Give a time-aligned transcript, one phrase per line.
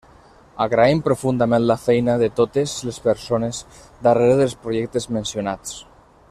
[0.63, 3.61] Agraïm profundament la feina de totes les persones
[4.09, 5.77] darrere dels projectes mencionats.